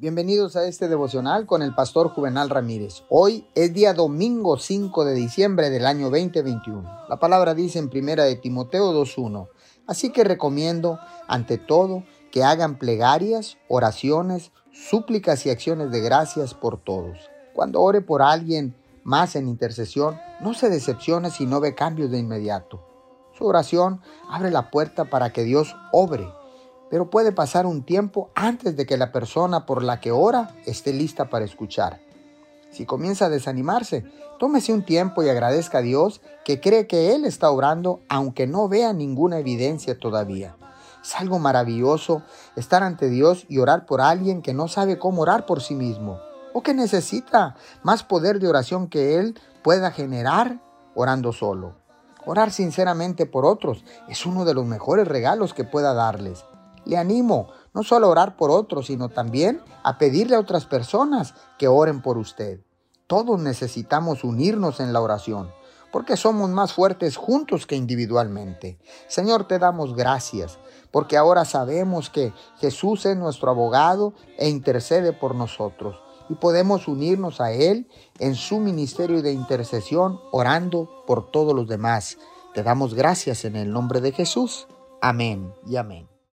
Bienvenidos 0.00 0.56
a 0.56 0.66
este 0.66 0.88
devocional 0.88 1.44
con 1.44 1.60
el 1.60 1.74
pastor 1.74 2.08
Juvenal 2.08 2.48
Ramírez. 2.48 3.02
Hoy 3.10 3.46
es 3.54 3.74
día 3.74 3.92
domingo 3.92 4.56
5 4.56 5.04
de 5.04 5.12
diciembre 5.12 5.68
del 5.68 5.84
año 5.84 6.08
2021. 6.08 7.04
La 7.06 7.18
palabra 7.18 7.52
dice 7.52 7.78
en 7.78 7.90
primera 7.90 8.24
de 8.24 8.36
Timoteo 8.36 8.94
2.1. 8.94 9.50
Así 9.86 10.10
que 10.10 10.24
recomiendo, 10.24 10.98
ante 11.28 11.58
todo, 11.58 12.02
que 12.32 12.42
hagan 12.42 12.78
plegarias, 12.78 13.58
oraciones, 13.68 14.52
súplicas 14.72 15.44
y 15.44 15.50
acciones 15.50 15.90
de 15.90 16.00
gracias 16.00 16.54
por 16.54 16.82
todos. 16.82 17.18
Cuando 17.52 17.82
ore 17.82 18.00
por 18.00 18.22
alguien 18.22 18.74
más 19.04 19.36
en 19.36 19.48
intercesión, 19.48 20.18
no 20.40 20.54
se 20.54 20.70
decepcione 20.70 21.30
si 21.30 21.44
no 21.44 21.60
ve 21.60 21.74
cambios 21.74 22.10
de 22.10 22.20
inmediato. 22.20 22.82
Su 23.36 23.44
oración 23.44 24.00
abre 24.30 24.50
la 24.50 24.70
puerta 24.70 25.10
para 25.10 25.34
que 25.34 25.44
Dios 25.44 25.76
obre 25.92 26.26
pero 26.90 27.08
puede 27.08 27.32
pasar 27.32 27.64
un 27.64 27.84
tiempo 27.84 28.30
antes 28.34 28.76
de 28.76 28.84
que 28.84 28.98
la 28.98 29.12
persona 29.12 29.64
por 29.64 29.82
la 29.82 30.00
que 30.00 30.10
ora 30.10 30.54
esté 30.66 30.92
lista 30.92 31.30
para 31.30 31.44
escuchar. 31.44 32.00
Si 32.70 32.84
comienza 32.84 33.26
a 33.26 33.30
desanimarse, 33.30 34.04
tómese 34.38 34.72
un 34.72 34.84
tiempo 34.84 35.22
y 35.22 35.28
agradezca 35.28 35.78
a 35.78 35.82
Dios 35.82 36.20
que 36.44 36.60
cree 36.60 36.86
que 36.86 37.14
Él 37.14 37.24
está 37.24 37.50
orando 37.50 38.00
aunque 38.08 38.46
no 38.46 38.68
vea 38.68 38.92
ninguna 38.92 39.38
evidencia 39.38 39.98
todavía. 39.98 40.56
Es 41.02 41.16
algo 41.16 41.38
maravilloso 41.38 42.22
estar 42.56 42.82
ante 42.82 43.08
Dios 43.08 43.46
y 43.48 43.58
orar 43.58 43.86
por 43.86 44.00
alguien 44.00 44.42
que 44.42 44.52
no 44.52 44.68
sabe 44.68 44.98
cómo 44.98 45.22
orar 45.22 45.46
por 45.46 45.62
sí 45.62 45.74
mismo 45.74 46.20
o 46.52 46.62
que 46.62 46.74
necesita 46.74 47.54
más 47.82 48.02
poder 48.02 48.40
de 48.40 48.48
oración 48.48 48.88
que 48.88 49.18
Él 49.18 49.38
pueda 49.62 49.90
generar 49.92 50.60
orando 50.94 51.32
solo. 51.32 51.74
Orar 52.26 52.50
sinceramente 52.50 53.24
por 53.26 53.46
otros 53.46 53.84
es 54.08 54.26
uno 54.26 54.44
de 54.44 54.54
los 54.54 54.66
mejores 54.66 55.08
regalos 55.08 55.54
que 55.54 55.64
pueda 55.64 55.94
darles. 55.94 56.44
Le 56.84 56.96
animo 56.96 57.48
no 57.74 57.82
solo 57.82 58.06
a 58.06 58.10
orar 58.10 58.36
por 58.36 58.50
otros, 58.50 58.86
sino 58.86 59.08
también 59.08 59.62
a 59.82 59.98
pedirle 59.98 60.36
a 60.36 60.40
otras 60.40 60.66
personas 60.66 61.34
que 61.58 61.68
oren 61.68 62.02
por 62.02 62.18
usted. 62.18 62.60
Todos 63.06 63.40
necesitamos 63.40 64.24
unirnos 64.24 64.80
en 64.80 64.92
la 64.92 65.00
oración, 65.00 65.50
porque 65.92 66.16
somos 66.16 66.50
más 66.50 66.72
fuertes 66.72 67.16
juntos 67.16 67.66
que 67.66 67.76
individualmente. 67.76 68.78
Señor, 69.08 69.48
te 69.48 69.58
damos 69.58 69.94
gracias, 69.94 70.58
porque 70.90 71.16
ahora 71.16 71.44
sabemos 71.44 72.10
que 72.10 72.32
Jesús 72.58 73.06
es 73.06 73.16
nuestro 73.16 73.50
abogado 73.50 74.14
e 74.38 74.48
intercede 74.48 75.12
por 75.12 75.34
nosotros, 75.34 75.96
y 76.28 76.34
podemos 76.34 76.86
unirnos 76.86 77.40
a 77.40 77.52
Él 77.52 77.88
en 78.18 78.36
su 78.36 78.58
ministerio 78.58 79.22
de 79.22 79.32
intercesión, 79.32 80.20
orando 80.30 81.02
por 81.06 81.30
todos 81.30 81.54
los 81.54 81.66
demás. 81.66 82.18
Te 82.54 82.62
damos 82.62 82.94
gracias 82.94 83.44
en 83.44 83.56
el 83.56 83.72
nombre 83.72 84.00
de 84.00 84.12
Jesús. 84.12 84.68
Amén 85.00 85.52
y 85.66 85.76
amén. 85.76 86.19